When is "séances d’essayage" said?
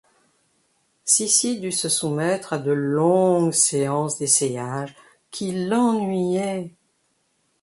3.53-4.95